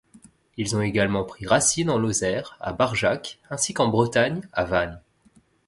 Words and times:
Ils 0.57 0.75
ont 0.75 0.81
également 0.81 1.23
pris 1.23 1.45
racines 1.45 1.91
en 1.91 1.99
Lozère, 1.99 2.57
à 2.59 2.73
Barjac, 2.73 3.37
ainsi 3.51 3.75
qu'en 3.75 3.87
Bretagne, 3.89 4.41
à 4.51 4.65
Vannes. 4.65 4.99